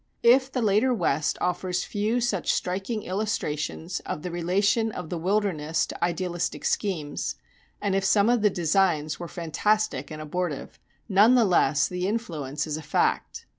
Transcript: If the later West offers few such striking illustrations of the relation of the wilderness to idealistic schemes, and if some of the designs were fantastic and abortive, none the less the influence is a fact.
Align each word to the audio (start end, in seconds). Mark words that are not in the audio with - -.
If 0.23 0.51
the 0.51 0.63
later 0.63 0.91
West 0.95 1.37
offers 1.41 1.83
few 1.83 2.21
such 2.21 2.51
striking 2.51 3.03
illustrations 3.03 3.99
of 3.99 4.23
the 4.23 4.31
relation 4.31 4.91
of 4.91 5.11
the 5.11 5.17
wilderness 5.19 5.85
to 5.85 6.03
idealistic 6.03 6.65
schemes, 6.65 7.35
and 7.79 7.93
if 7.93 8.03
some 8.03 8.27
of 8.27 8.41
the 8.41 8.49
designs 8.49 9.19
were 9.19 9.27
fantastic 9.27 10.09
and 10.09 10.19
abortive, 10.19 10.79
none 11.07 11.35
the 11.35 11.45
less 11.45 11.87
the 11.87 12.07
influence 12.07 12.65
is 12.65 12.77
a 12.77 12.81
fact. 12.81 13.45